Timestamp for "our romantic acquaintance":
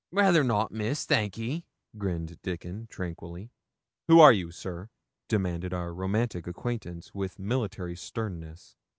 5.75-7.13